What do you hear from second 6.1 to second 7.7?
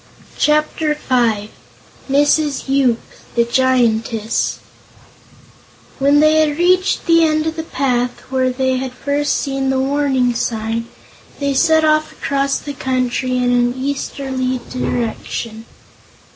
they had reached the end of the